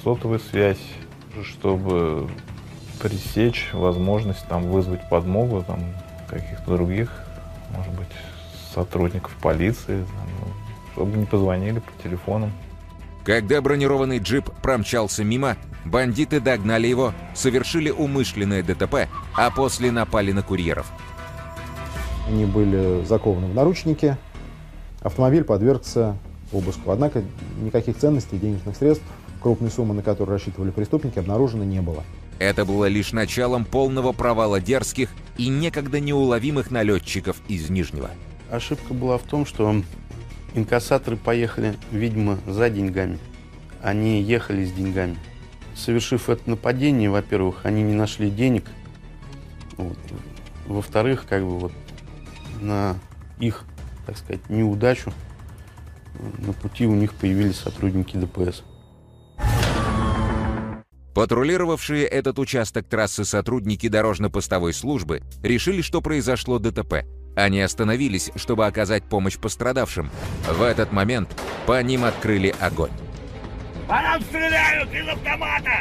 сотовая 0.04 0.40
связь, 0.40 0.82
чтобы 1.44 2.30
пресечь 3.02 3.70
возможность 3.74 4.48
там, 4.48 4.64
вызвать 4.64 5.10
подмогу 5.10 5.64
там, 5.64 5.82
каких-то 6.30 6.78
других 6.78 7.25
может 7.76 7.94
быть, 7.94 8.08
сотрудников 8.74 9.32
полиции, 9.42 10.06
ну, 10.42 10.48
чтобы 10.94 11.18
не 11.18 11.26
позвонили 11.26 11.80
по 11.80 12.04
телефонам. 12.04 12.52
Когда 13.24 13.60
бронированный 13.62 14.20
джип 14.20 14.52
промчался 14.62 15.24
мимо, 15.24 15.58
бандиты 15.84 16.40
догнали 16.40 16.88
его, 16.88 17.14
совершили 17.34 17.90
умышленное 17.90 18.62
ДТП, 18.62 19.08
а 19.36 19.50
после 19.50 19.92
напали 19.92 20.32
на 20.32 20.44
курьеров. 20.44 20.92
Они 22.28 22.46
были 22.46 23.04
закованы 23.06 23.48
в 23.48 23.56
наручники, 23.56 24.18
автомобиль 25.02 25.44
подвергся 25.44 26.18
обыску. 26.52 26.92
Однако 26.92 27.24
никаких 27.62 27.98
ценностей, 27.98 28.38
денежных 28.38 28.76
средств, 28.76 29.06
крупной 29.42 29.72
суммы, 29.72 29.94
на 29.94 30.02
которую 30.02 30.38
рассчитывали 30.38 30.72
преступники, 30.72 31.20
обнаружено 31.20 31.64
не 31.64 31.82
было. 31.82 32.04
Это 32.40 32.66
было 32.66 32.86
лишь 32.86 33.12
началом 33.12 33.66
полного 33.66 34.12
провала 34.12 34.60
дерзких 34.60 35.10
и 35.38 35.48
некогда 35.48 36.00
неуловимых 36.00 36.72
налетчиков 36.72 37.38
из 37.48 37.70
Нижнего. 37.70 38.12
Ошибка 38.50 38.94
была 38.94 39.18
в 39.18 39.24
том, 39.24 39.46
что 39.46 39.84
инкассаторы 40.54 41.18
поехали, 41.18 41.76
видимо, 41.92 42.40
за 42.48 42.70
деньгами. 42.70 43.20
Они 43.82 44.22
ехали 44.22 44.66
с 44.66 44.72
деньгами. 44.72 45.18
Совершив 45.76 46.30
это 46.30 46.50
нападение, 46.50 47.10
во-первых, 47.10 47.66
они 47.66 47.84
не 47.84 47.94
нашли 47.94 48.30
денег. 48.30 48.66
Вот. 49.78 49.98
Во-вторых, 50.68 51.26
как 51.28 51.44
бы 51.44 51.60
вот 51.60 51.74
на 52.62 52.98
их, 53.40 53.64
так 54.06 54.18
сказать, 54.18 54.50
неудачу 54.50 55.12
на 56.40 56.54
пути 56.54 56.86
у 56.86 56.96
них 56.96 57.14
появились 57.14 57.58
сотрудники 57.58 58.16
ДПС. 58.16 58.64
Патрулировавшие 61.16 62.06
этот 62.06 62.40
участок 62.40 62.90
трассы 62.90 63.24
сотрудники 63.24 63.88
дорожно-постовой 63.88 64.74
службы 64.74 65.22
решили, 65.44 65.82
что 65.82 66.02
произошло 66.02 66.60
ДТП. 66.60 67.06
Они 67.38 67.62
остановились, 67.62 68.32
чтобы 68.36 68.66
оказать 68.66 69.06
помощь 69.06 69.38
пострадавшим. 69.38 70.12
В 70.50 70.62
этот 70.62 70.92
момент 70.92 71.30
по 71.66 71.82
ним 71.82 72.04
открыли 72.04 72.54
огонь. 72.60 72.92
«По 73.88 73.94
нам 73.94 74.22
стреляют 74.24 74.94
из 74.94 75.08
автомата! 75.08 75.72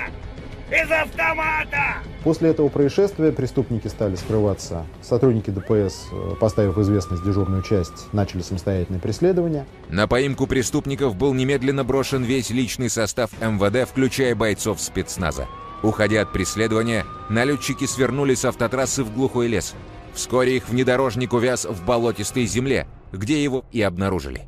Из 0.70 0.90
автомата!» 0.90 2.02
После 2.22 2.50
этого 2.50 2.68
происшествия 2.68 3.32
преступники 3.32 3.86
стали 3.88 4.14
скрываться. 4.16 4.86
Сотрудники 5.02 5.50
ДПС, 5.50 6.06
э, 6.10 6.36
поставив 6.40 6.78
известность 6.78 7.22
дежурную 7.22 7.62
часть, 7.62 8.10
начали 8.14 8.40
самостоятельное 8.40 8.98
преследование. 8.98 9.66
На 9.90 10.08
поимку 10.08 10.46
преступников 10.46 11.16
был 11.16 11.34
немедленно 11.34 11.84
брошен 11.84 12.22
весь 12.22 12.48
личный 12.48 12.88
состав 12.88 13.30
МВД, 13.42 13.86
включая 13.86 14.34
бойцов 14.34 14.80
спецназа. 14.80 15.46
Уходя 15.82 16.22
от 16.22 16.32
преследования, 16.32 17.04
налетчики 17.28 17.84
свернули 17.84 18.34
с 18.34 18.46
автотрассы 18.46 19.04
в 19.04 19.14
глухой 19.14 19.48
лес. 19.48 19.74
Вскоре 20.14 20.56
их 20.56 20.70
внедорожник 20.70 21.34
увяз 21.34 21.66
в 21.66 21.84
болотистой 21.84 22.46
земле, 22.46 22.86
где 23.12 23.42
его 23.42 23.66
и 23.70 23.82
обнаружили. 23.82 24.44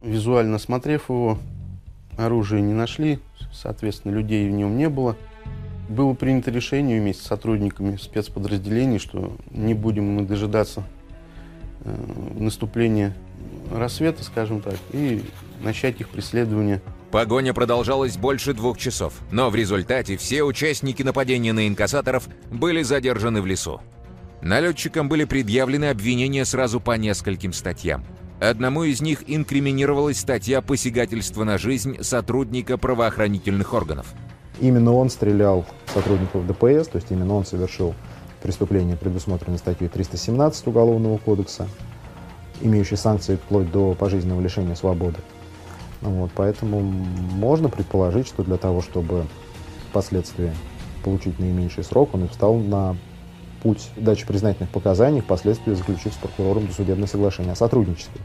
Визуально 0.00 0.56
осмотрев 0.56 1.10
его, 1.10 1.38
оружие 2.16 2.62
не 2.62 2.72
нашли, 2.72 3.18
соответственно, 3.52 4.12
людей 4.12 4.48
в 4.48 4.52
нем 4.52 4.78
не 4.78 4.88
было– 4.88 5.16
было 5.90 6.14
принято 6.14 6.50
решение 6.50 7.00
вместе 7.00 7.24
с 7.24 7.26
сотрудниками 7.26 7.96
спецподразделений, 7.96 8.98
что 8.98 9.36
не 9.50 9.74
будем 9.74 10.04
мы 10.04 10.22
дожидаться 10.22 10.84
э, 11.84 11.94
наступления 12.38 13.14
рассвета, 13.72 14.22
скажем 14.24 14.60
так, 14.60 14.76
и 14.92 15.22
начать 15.62 16.00
их 16.00 16.08
преследование. 16.08 16.80
Погоня 17.10 17.52
продолжалась 17.52 18.16
больше 18.16 18.54
двух 18.54 18.78
часов, 18.78 19.14
но 19.32 19.50
в 19.50 19.56
результате 19.56 20.16
все 20.16 20.44
участники 20.44 21.02
нападения 21.02 21.52
на 21.52 21.66
инкассаторов 21.66 22.28
были 22.52 22.82
задержаны 22.82 23.42
в 23.42 23.46
лесу. 23.46 23.80
Налетчикам 24.42 25.08
были 25.08 25.24
предъявлены 25.24 25.86
обвинения 25.86 26.44
сразу 26.44 26.80
по 26.80 26.96
нескольким 26.96 27.52
статьям. 27.52 28.04
Одному 28.40 28.84
из 28.84 29.02
них 29.02 29.24
инкриминировалась 29.26 30.20
статья 30.20 30.62
посягательства 30.62 31.44
на 31.44 31.58
жизнь 31.58 32.02
сотрудника 32.02 32.78
правоохранительных 32.78 33.74
органов– 33.74 34.06
Именно 34.60 34.92
он 34.94 35.08
стрелял 35.08 35.64
сотрудников 35.92 36.46
ДПС, 36.46 36.88
то 36.88 36.96
есть 36.96 37.10
именно 37.10 37.34
он 37.34 37.46
совершил 37.46 37.94
преступление, 38.42 38.96
предусмотренное 38.96 39.58
статьей 39.58 39.88
317 39.88 40.66
Уголовного 40.66 41.18
кодекса, 41.18 41.66
имеющей 42.60 42.96
санкции 42.96 43.36
вплоть 43.36 43.70
до 43.70 43.94
пожизненного 43.94 44.40
лишения 44.40 44.74
свободы. 44.74 45.18
Вот, 46.02 46.30
поэтому 46.34 46.80
можно 46.80 47.68
предположить, 47.68 48.26
что 48.26 48.42
для 48.42 48.56
того, 48.56 48.82
чтобы 48.82 49.26
впоследствии 49.90 50.52
получить 51.04 51.38
наименьший 51.38 51.84
срок, 51.84 52.14
он 52.14 52.24
и 52.24 52.28
встал 52.28 52.56
на 52.56 52.96
путь 53.62 53.90
дачи 53.96 54.26
признательных 54.26 54.70
показаний, 54.70 55.20
впоследствии 55.20 55.74
заключив 55.74 56.12
с 56.12 56.16
прокурором 56.16 56.66
досудебное 56.66 57.06
соглашение 57.06 57.52
о 57.52 57.56
сотрудничестве. 57.56 58.20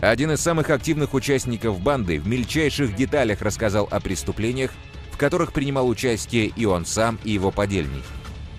Один 0.00 0.30
из 0.30 0.40
самых 0.40 0.70
активных 0.70 1.12
участников 1.12 1.80
банды 1.80 2.20
в 2.20 2.26
мельчайших 2.28 2.94
деталях 2.94 3.42
рассказал 3.42 3.88
о 3.90 4.00
преступлениях, 4.00 4.70
которых 5.18 5.52
принимал 5.52 5.86
участие 5.88 6.46
и 6.46 6.64
он 6.64 6.86
сам, 6.86 7.18
и 7.24 7.32
его 7.32 7.50
подельник. 7.50 8.04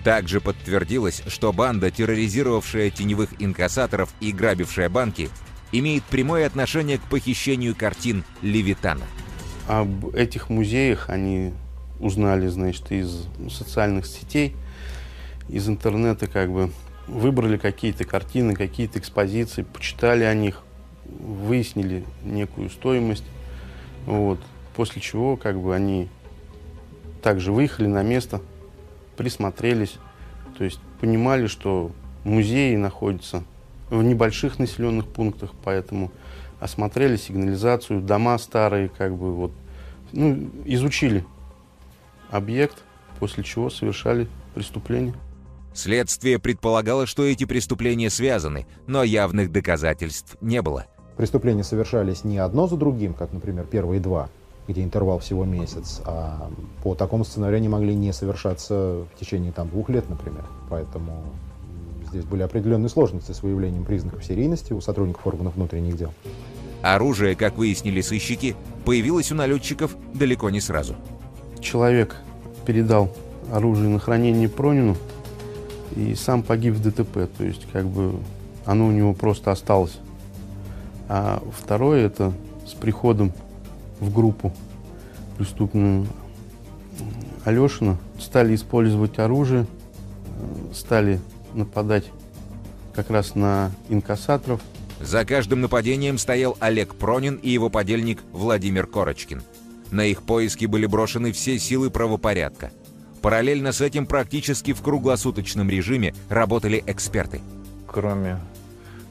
Также 0.04 0.40
подтвердилось, 0.40 1.22
что 1.26 1.52
банда, 1.52 1.90
терроризировавшая 1.90 2.90
теневых 2.90 3.30
инкассаторов 3.38 4.14
и 4.20 4.32
грабившая 4.32 4.88
банки, 4.88 5.28
имеет 5.72 6.04
прямое 6.04 6.46
отношение 6.46 6.98
к 6.98 7.02
похищению 7.02 7.74
картин 7.74 8.24
Левитана. 8.42 9.04
Об 9.68 10.14
этих 10.14 10.48
музеях 10.48 11.10
они 11.10 11.52
узнали, 11.98 12.48
значит, 12.48 12.90
из 12.90 13.26
социальных 13.50 14.06
сетей, 14.06 14.56
из 15.48 15.68
интернета, 15.68 16.26
как 16.26 16.50
бы 16.50 16.70
выбрали 17.06 17.56
какие-то 17.56 18.04
картины, 18.04 18.54
какие-то 18.54 18.98
экспозиции, 18.98 19.62
почитали 19.62 20.24
о 20.24 20.34
них, 20.34 20.62
выяснили 21.04 22.04
некую 22.22 22.70
стоимость, 22.70 23.24
вот, 24.06 24.40
после 24.74 25.02
чего, 25.02 25.36
как 25.36 25.60
бы, 25.60 25.74
они 25.74 26.08
также 27.22 27.52
выехали 27.52 27.86
на 27.86 28.02
место, 28.02 28.40
присмотрелись, 29.16 29.96
то 30.56 30.64
есть 30.64 30.80
понимали, 31.00 31.46
что 31.46 31.90
музеи 32.24 32.76
находятся 32.76 33.44
в 33.90 34.02
небольших 34.02 34.58
населенных 34.58 35.06
пунктах, 35.06 35.52
поэтому 35.64 36.10
осмотрели 36.60 37.16
сигнализацию, 37.16 38.00
дома 38.00 38.38
старые, 38.38 38.88
как 38.88 39.16
бы 39.16 39.34
вот, 39.34 39.52
ну, 40.12 40.50
изучили 40.64 41.24
объект, 42.30 42.76
после 43.18 43.42
чего 43.42 43.70
совершали 43.70 44.28
преступление. 44.54 45.14
Следствие 45.72 46.38
предполагало, 46.38 47.06
что 47.06 47.24
эти 47.24 47.44
преступления 47.44 48.10
связаны, 48.10 48.66
но 48.86 49.02
явных 49.02 49.52
доказательств 49.52 50.36
не 50.40 50.62
было. 50.62 50.86
Преступления 51.16 51.64
совершались 51.64 52.24
не 52.24 52.38
одно 52.38 52.66
за 52.66 52.76
другим, 52.76 53.14
как, 53.14 53.32
например, 53.32 53.66
первые 53.66 54.00
два, 54.00 54.30
где 54.70 54.82
интервал 54.82 55.18
всего 55.18 55.44
месяц, 55.44 56.00
а 56.04 56.50
по 56.82 56.94
такому 56.94 57.24
сценарию 57.24 57.58
они 57.58 57.68
могли 57.68 57.94
не 57.94 58.12
совершаться 58.12 59.04
в 59.14 59.18
течение 59.18 59.52
там, 59.52 59.68
двух 59.68 59.88
лет, 59.88 60.08
например. 60.08 60.44
Поэтому 60.68 61.22
здесь 62.08 62.24
были 62.24 62.42
определенные 62.42 62.88
сложности 62.88 63.32
с 63.32 63.42
выявлением 63.42 63.84
признаков 63.84 64.24
серийности 64.24 64.72
у 64.72 64.80
сотрудников 64.80 65.26
органов 65.26 65.56
внутренних 65.56 65.96
дел. 65.96 66.12
Оружие, 66.82 67.34
как 67.34 67.58
выяснили 67.58 68.00
сыщики, 68.00 68.56
появилось 68.84 69.30
у 69.32 69.34
налетчиков 69.34 69.94
далеко 70.14 70.48
не 70.50 70.60
сразу. 70.60 70.94
Человек 71.60 72.16
передал 72.64 73.14
оружие 73.52 73.90
на 73.90 73.98
хранение 73.98 74.48
Пронину 74.48 74.96
и 75.94 76.14
сам 76.14 76.42
погиб 76.42 76.74
в 76.74 76.82
ДТП. 76.82 77.28
То 77.36 77.44
есть, 77.44 77.66
как 77.72 77.86
бы, 77.86 78.14
оно 78.64 78.86
у 78.86 78.92
него 78.92 79.12
просто 79.12 79.50
осталось. 79.50 79.98
А 81.08 81.42
второе, 81.52 82.06
это 82.06 82.32
с 82.66 82.72
приходом 82.72 83.32
в 84.00 84.12
группу 84.12 84.52
преступную 85.36 86.06
Алешина 87.44 87.96
стали 88.18 88.54
использовать 88.54 89.18
оружие, 89.18 89.66
стали 90.72 91.20
нападать 91.54 92.04
как 92.94 93.10
раз 93.10 93.34
на 93.34 93.70
инкассаторов. 93.88 94.60
За 95.00 95.24
каждым 95.24 95.62
нападением 95.62 96.18
стоял 96.18 96.56
Олег 96.60 96.94
Пронин 96.94 97.36
и 97.36 97.48
его 97.48 97.70
подельник 97.70 98.22
Владимир 98.32 98.86
Корочкин. 98.86 99.42
На 99.90 100.04
их 100.04 100.22
поиски 100.22 100.66
были 100.66 100.86
брошены 100.86 101.32
все 101.32 101.58
силы 101.58 101.90
правопорядка. 101.90 102.70
Параллельно 103.22 103.72
с 103.72 103.80
этим 103.80 104.06
практически 104.06 104.72
в 104.72 104.82
круглосуточном 104.82 105.68
режиме 105.68 106.14
работали 106.28 106.82
эксперты. 106.86 107.40
Кроме 107.86 108.38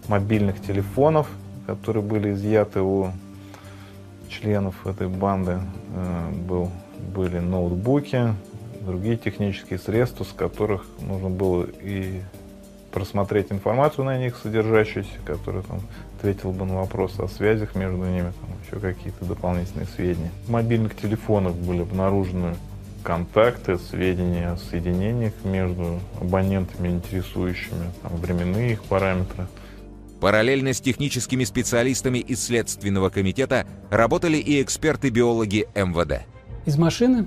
мобильных 0.08 0.62
телефонов, 0.62 1.28
которые 1.68 2.04
были 2.04 2.34
изъяты 2.34 2.82
у 2.82 3.12
членов 4.30 4.88
этой 4.88 5.08
банды, 5.08 5.60
э, 5.94 6.32
был, 6.48 6.72
были 7.14 7.40
ноутбуки, 7.40 8.34
другие 8.82 9.18
технические 9.18 9.80
средства, 9.80 10.24
с 10.24 10.32
которых 10.32 10.86
нужно 11.02 11.30
было 11.30 11.68
и 11.82 12.22
просмотреть 12.92 13.52
информацию 13.52 14.06
на 14.06 14.18
них 14.18 14.38
содержащуюся, 14.38 15.20
которая 15.26 15.64
там 15.64 15.82
ответила 16.18 16.52
бы 16.52 16.66
на 16.66 16.78
вопросы 16.78 17.22
о 17.22 17.28
связях 17.28 17.76
между 17.76 18.04
ними, 18.04 18.32
там 18.42 18.50
еще 18.66 18.80
какие-то 18.80 19.26
дополнительные 19.26 19.88
сведения. 19.88 20.32
В 20.46 20.50
мобильных 20.50 20.96
телефонах 20.96 21.54
были 21.54 21.82
обнаружены 21.82 22.56
контакты, 23.04 23.78
сведения 23.78 24.50
о 24.50 24.58
соединениях 24.58 25.34
между 25.44 26.00
абонентами, 26.20 26.90
интересующими 26.90 27.92
там, 28.02 28.16
временные 28.18 28.74
их 28.74 28.84
параметры. 28.84 29.48
Параллельно 30.20 30.74
с 30.74 30.82
техническими 30.82 31.46
специалистами 31.46 32.18
из 32.18 32.44
Следственного 32.44 33.10
комитета 33.10 33.66
работали 33.90 34.36
и 34.36 34.62
эксперты-биологи 34.62 35.68
МВД. 35.76 36.24
Из 36.66 36.78
машины, 36.78 37.26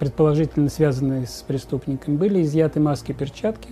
предположительно 0.00 0.68
связанные 0.70 1.26
с 1.28 1.44
преступником, 1.46 2.16
были 2.16 2.42
изъяты 2.42 2.80
маски 2.80 3.12
перчатки 3.12 3.68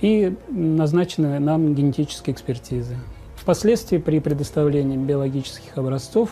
и 0.00 0.36
назначены 0.48 1.40
нам 1.40 1.74
генетические 1.74 2.32
экспертизы. 2.32 2.96
Впоследствии 3.34 3.98
при 3.98 4.20
предоставлении 4.20 4.96
биологических 4.96 5.76
образцов 5.78 6.30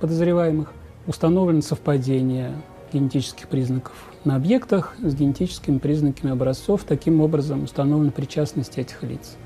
подозреваемых 0.00 0.72
установлено 1.06 1.62
совпадение 1.62 2.52
генетических 2.92 3.48
признаков 3.48 3.94
на 4.24 4.36
объектах 4.36 4.94
с 5.02 5.14
генетическими 5.14 5.78
признаками 5.78 6.32
образцов. 6.32 6.84
Таким 6.84 7.22
образом 7.22 7.64
установлена 7.64 8.12
причастность 8.12 8.76
этих 8.76 9.02
лиц 9.02 9.36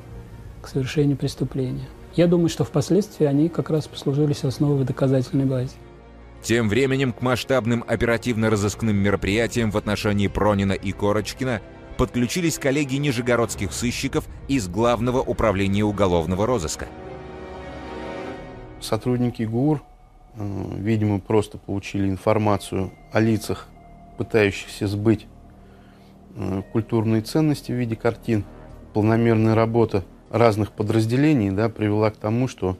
к 0.68 0.70
совершению 0.70 1.16
преступления. 1.16 1.88
Я 2.14 2.26
думаю, 2.26 2.50
что 2.50 2.62
впоследствии 2.62 3.25
они 3.25 3.48
как 3.48 3.70
раз 3.70 3.88
послужили 3.88 4.34
основой 4.42 4.84
доказательной 4.84 5.46
базе. 5.46 5.72
Тем 6.42 6.68
временем 6.68 7.14
к 7.14 7.22
масштабным 7.22 7.82
оперативно-розыскным 7.87 8.94
мероприятиям 8.94 9.70
в 9.70 9.78
отношении 9.78 10.28
Пронина 10.28 10.72
и 10.72 10.92
Корочкина 10.92 11.62
подключились 11.96 12.58
коллеги 12.58 12.96
нижегородских 12.96 13.72
сыщиков 13.72 14.26
из 14.46 14.68
Главного 14.68 15.20
управления 15.20 15.84
уголовного 15.84 16.44
розыска. 16.44 16.87
Сотрудники 18.78 19.44
ГУР, 19.44 19.82
э, 20.34 20.75
видимо, 20.76 21.18
просто 21.18 21.56
получили 21.56 22.08
информацию 22.08 22.92
о 23.10 23.20
лицах, 23.20 23.68
пытающихся 24.18 24.87
сбыть 24.87 25.26
э, 26.37 26.62
культурные 26.72 27.22
ценности 27.22 27.72
в 27.72 27.74
виде 27.74 27.96
картин. 27.96 28.44
Планомерная 28.92 29.54
работа 29.54 30.04
разных 30.31 30.73
подразделений 30.73 31.51
да, 31.51 31.69
привела 31.69 32.11
к 32.11 32.17
тому, 32.17 32.49
что 32.49 32.77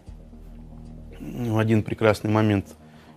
в 1.21 1.59
один 1.59 1.83
прекрасный 1.83 2.31
момент 2.31 2.67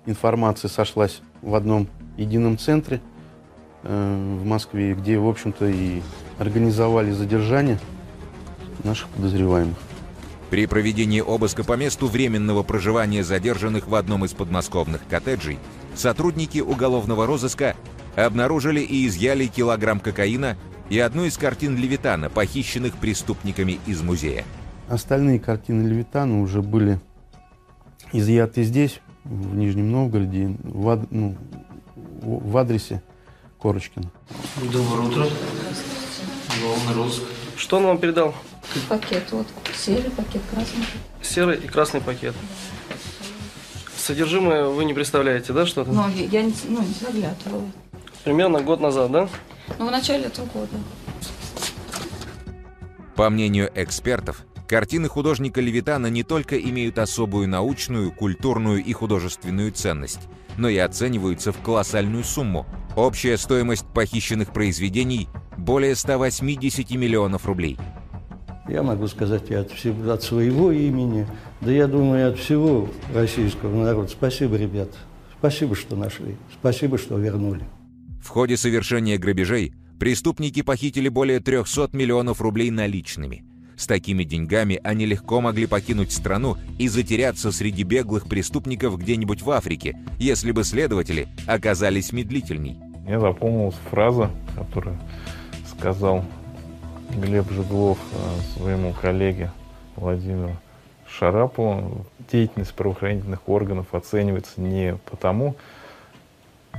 информация 0.05 0.69
сошлась 0.69 1.21
в 1.41 1.55
одном 1.55 1.87
едином 2.17 2.57
центре 2.57 3.01
э, 3.83 4.37
в 4.41 4.45
Москве, 4.45 4.93
где, 4.93 5.17
в 5.17 5.27
общем-то, 5.27 5.67
и 5.67 6.01
организовали 6.39 7.11
задержание 7.11 7.79
наших 8.83 9.07
подозреваемых. 9.09 9.77
При 10.49 10.65
проведении 10.65 11.21
обыска 11.21 11.63
по 11.63 11.73
месту 11.73 12.07
временного 12.07 12.63
проживания 12.63 13.23
задержанных 13.23 13.87
в 13.87 13.95
одном 13.95 14.25
из 14.25 14.33
подмосковных 14.33 15.01
коттеджей 15.09 15.59
сотрудники 15.95 16.59
уголовного 16.59 17.25
розыска 17.25 17.75
обнаружили 18.15 18.81
и 18.81 19.07
изъяли 19.07 19.45
килограмм 19.45 20.01
кокаина 20.01 20.57
и 20.91 20.99
одну 20.99 21.23
из 21.23 21.37
картин 21.37 21.77
Левитана, 21.77 22.29
похищенных 22.29 22.97
преступниками 22.97 23.79
из 23.85 24.01
музея. 24.01 24.43
Остальные 24.89 25.39
картины 25.39 25.87
Левитана 25.87 26.41
уже 26.41 26.61
были 26.61 26.99
изъяты 28.11 28.63
здесь, 28.63 28.99
в 29.23 29.55
Нижнем 29.55 29.89
Новгороде, 29.89 30.57
в, 30.61 30.89
ад, 30.89 31.09
ну, 31.09 31.37
в 31.95 32.57
адресе 32.57 33.01
Корочкина. 33.61 34.11
Доброе 34.57 35.07
утро. 35.07 35.27
Главный 36.59 36.93
розыск. 36.93 37.23
Что 37.55 37.77
он 37.77 37.85
вам 37.85 37.97
передал? 37.97 38.35
Пакет, 38.89 39.23
вот, 39.31 39.47
серый 39.73 40.11
пакет, 40.11 40.41
красный. 40.51 40.85
Серый 41.21 41.57
и 41.57 41.67
красный 41.67 42.01
пакет. 42.01 42.35
Содержимое 43.95 44.65
вы 44.65 44.83
не 44.83 44.93
представляете, 44.93 45.53
да, 45.53 45.65
что-то? 45.65 45.89
Но 45.89 46.09
я, 46.09 46.25
я 46.25 46.41
не, 46.43 46.53
ну, 46.67 46.81
не 46.81 46.93
заглядывала. 46.93 47.71
Примерно 48.25 48.59
год 48.59 48.81
назад, 48.81 49.09
да? 49.11 49.29
Ну, 49.79 49.87
в 49.87 49.91
начале 49.91 50.25
этого 50.25 50.45
года. 50.47 50.77
По 53.15 53.29
мнению 53.29 53.69
экспертов, 53.75 54.45
картины 54.67 55.07
художника 55.07 55.61
Левитана 55.61 56.07
не 56.07 56.23
только 56.23 56.57
имеют 56.59 56.97
особую 56.97 57.47
научную, 57.47 58.11
культурную 58.11 58.83
и 58.83 58.93
художественную 58.93 59.71
ценность, 59.71 60.21
но 60.57 60.69
и 60.69 60.77
оцениваются 60.77 61.51
в 61.51 61.61
колоссальную 61.61 62.23
сумму. 62.23 62.65
Общая 62.95 63.37
стоимость 63.37 63.85
похищенных 63.93 64.51
произведений– 64.51 65.27
более 65.57 65.95
180 65.95 66.91
миллионов 66.91 67.45
рублей. 67.45 67.77
Я 68.67 68.83
могу 68.83 69.07
сказать 69.07 69.49
и 69.49 69.53
от, 69.53 69.71
всего, 69.71 70.11
от 70.11 70.23
своего 70.23 70.71
имени, 70.71 71.27
да 71.61 71.71
я 71.71 71.87
думаю, 71.87 72.19
и 72.19 72.31
от 72.31 72.39
всего 72.39 72.89
российского 73.13 73.83
народа. 73.83 74.07
Спасибо, 74.07 74.55
ребят. 74.55 74.89
Спасибо, 75.37 75.75
что 75.75 75.95
нашли. 75.95 76.37
Спасибо, 76.59 76.97
что 76.97 77.17
вернули. 77.17 77.63
В 78.21 78.29
ходе 78.29 78.55
совершения 78.55 79.17
грабежей 79.17 79.73
преступники 79.99 80.61
похитили 80.61 81.09
более 81.09 81.39
300 81.39 81.89
миллионов 81.93 82.39
рублей 82.39 82.69
наличными. 82.69 83.43
С 83.75 83.87
такими 83.87 84.23
деньгами 84.23 84.79
они 84.83 85.07
легко 85.07 85.41
могли 85.41 85.65
покинуть 85.65 86.11
страну 86.11 86.55
и 86.77 86.87
затеряться 86.87 87.51
среди 87.51 87.81
беглых 87.81 88.27
преступников 88.27 88.99
где-нибудь 88.99 89.41
в 89.41 89.49
Африке, 89.49 89.97
если 90.19 90.51
бы 90.51 90.63
следователи 90.63 91.27
оказались 91.47 92.11
медлительней. 92.11 92.77
Мне 93.05 93.19
запомнилась 93.19 93.75
фраза, 93.89 94.29
которую 94.55 94.99
сказал 95.67 96.23
Глеб 97.15 97.49
Жеглов 97.51 97.97
э, 98.13 98.59
своему 98.59 98.93
коллеге 98.93 99.51
Владимиру 99.95 100.55
Шарапову. 101.07 102.05
Деятельность 102.31 102.75
правоохранительных 102.75 103.49
органов 103.49 103.87
оценивается 103.93 104.61
не 104.61 104.95
потому, 105.09 105.55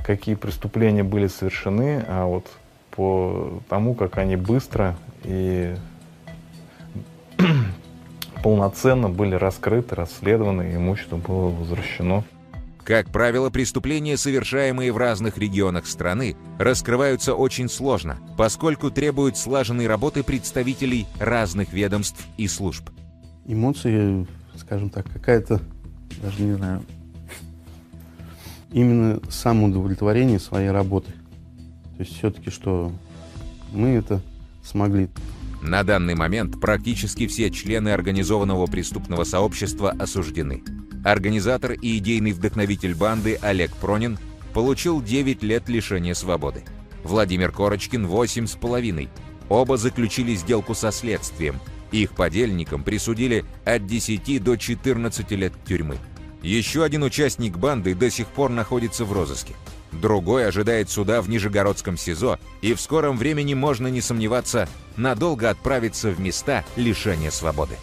какие 0.03 0.35
преступления 0.35 1.03
были 1.03 1.27
совершены, 1.27 2.03
а 2.07 2.25
вот 2.25 2.47
по 2.91 3.61
тому, 3.69 3.95
как 3.95 4.17
они 4.17 4.35
быстро 4.35 4.95
и 5.23 5.75
полноценно 8.43 9.09
были 9.09 9.35
раскрыты, 9.35 9.95
расследованы, 9.95 10.71
и 10.71 10.75
имущество 10.75 11.17
было 11.17 11.49
возвращено. 11.49 12.23
Как 12.83 13.09
правило, 13.09 13.49
преступления, 13.49 14.17
совершаемые 14.17 14.91
в 14.91 14.97
разных 14.97 15.37
регионах 15.37 15.87
страны, 15.87 16.35
раскрываются 16.59 17.33
очень 17.33 17.69
сложно, 17.69 18.17
поскольку 18.37 18.91
требуют 18.91 19.37
слаженной 19.37 19.87
работы 19.87 20.21
представителей 20.21 21.07
разных 21.17 21.71
ведомств 21.71 22.27
и 22.37 22.47
служб. 22.49 22.89
Эмоции, 23.45 24.27
скажем 24.57 24.89
так, 24.89 25.05
какая-то, 25.09 25.61
даже 26.21 26.41
не 26.41 26.53
знаю, 26.53 26.83
именно 28.73 29.19
самоудовлетворение 29.29 30.39
своей 30.39 30.69
работы. 30.69 31.11
То 31.97 32.03
есть 32.03 32.17
все-таки, 32.17 32.49
что 32.49 32.91
мы 33.71 33.89
это 33.89 34.21
смогли. 34.63 35.09
На 35.61 35.83
данный 35.83 36.15
момент 36.15 36.59
практически 36.59 37.27
все 37.27 37.49
члены 37.49 37.89
организованного 37.89 38.67
преступного 38.67 39.23
сообщества 39.23 39.91
осуждены. 39.91 40.63
Организатор 41.05 41.73
и 41.73 41.97
идейный 41.97 42.33
вдохновитель 42.33 42.95
банды 42.95 43.37
Олег 43.41 43.71
Пронин 43.77 44.17
получил 44.53 45.01
9 45.01 45.43
лет 45.43 45.69
лишения 45.69 46.13
свободы. 46.13 46.63
Владимир 47.03 47.51
Корочкин– 47.51 48.05
8,5. 48.07 49.09
Оба 49.49 49.77
заключили 49.77 50.35
сделку 50.35 50.73
со 50.73 50.91
следствием. 50.91 51.55
Их 51.91 52.11
подельникам 52.11 52.83
присудили 52.83 53.45
от 53.65 53.85
10 53.85 54.43
до 54.43 54.55
14 54.55 55.31
лет 55.31 55.53
тюрьмы. 55.65 55.97
Еще 56.43 56.83
один 56.83 57.03
участник 57.03 57.57
банды 57.57 57.95
до 57.95 58.11
сих 58.11 58.27
пор 58.27 58.51
находится 58.51 59.05
в 59.05 59.13
розыске. 59.13 59.55
Другой 59.93 60.47
ожидает 60.47 60.89
суда 60.89 61.21
в 61.21 61.29
Нижегородском 61.29 61.97
СИЗО, 61.97 62.37
и 62.61 62.73
в 62.73 62.81
скором 62.81 63.17
времени 63.17 63.53
можно 63.53 63.87
не 63.87 64.01
сомневаться, 64.01 64.67
надолго 64.97 65.49
отправиться 65.49 66.09
в 66.09 66.19
места 66.19 66.65
лишения 66.75 67.31
свободы. 67.31 67.75